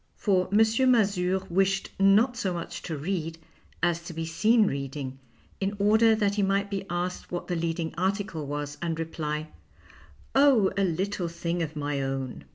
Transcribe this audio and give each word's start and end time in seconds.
For 0.15 0.47
M. 0.51 0.57
Mazure 0.91 1.45
wished 1.47 1.91
not 1.99 2.35
so 2.35 2.55
much 2.55 2.81
to 2.81 2.97
read 2.97 3.37
as 3.83 4.01
to 4.05 4.13
be 4.15 4.25
seen 4.25 4.65
reading, 4.65 5.19
in 5.59 5.75
order 5.77 6.15
that 6.15 6.33
he 6.33 6.41
might 6.41 6.71
be 6.71 6.87
asked 6.89 7.31
what 7.31 7.47
the 7.47 7.55
leading 7.55 7.93
article 7.99 8.47
was 8.47 8.79
and 8.81 8.97
reply," 8.97 9.49
Oh, 10.35 10.71
a 10.75 10.83
little 10.83 11.27
thing 11.27 11.61
of 11.61 11.75
my 11.75 12.01
own." 12.01 12.45